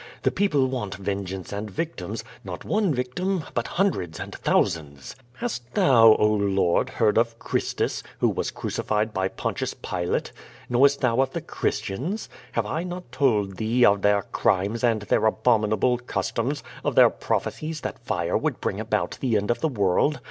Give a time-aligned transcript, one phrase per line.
[0.23, 6.15] The people want vengeance and victims, not one victim but hundreds and thousands." "Hast thou,
[6.17, 10.33] oh, Lord, heard of Christus, \vho was cruci fied by Pontius Pilatus.
[10.69, 12.29] Knowest thou of the Christians?
[12.53, 17.81] Have I not told thee of their crimes and their abominable customs, of their prophesies
[17.81, 20.19] that fire would bring about the end of the world?